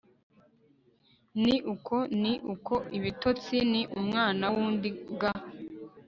ni 1.43 1.55
uko 1.73 1.95
ni 2.21 2.33
uko 2.53 2.75
Ibitotsi 2.97 3.57
ni 3.71 3.81
umwana 3.99 4.45
wundi 4.55 4.89
ga 5.19 5.33